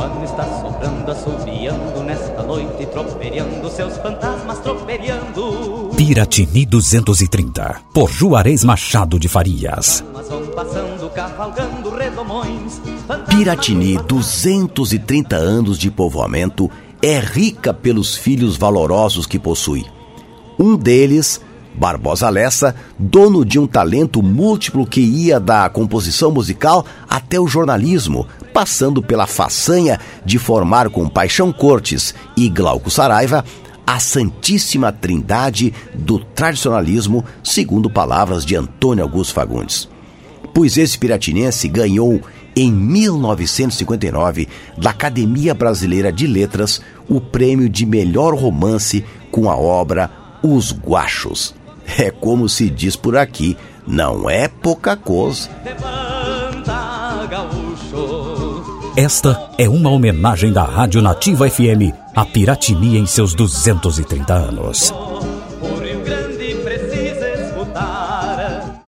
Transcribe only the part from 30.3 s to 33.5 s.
formar com Paixão Cortes e Glauco Saraiva